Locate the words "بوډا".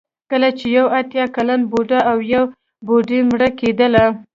1.71-1.99